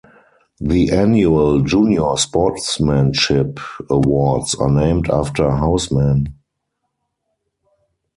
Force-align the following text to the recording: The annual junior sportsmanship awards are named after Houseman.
The 0.59 0.89
annual 0.91 1.61
junior 1.61 2.17
sportsmanship 2.17 3.59
awards 3.87 4.55
are 4.55 4.71
named 4.71 5.07
after 5.11 5.51
Houseman. 5.51 6.39